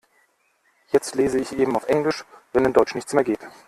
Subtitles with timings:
[0.91, 3.47] Jetzt lese ich eben auf Englisch, wenn in Deutsch nichts mehr geht.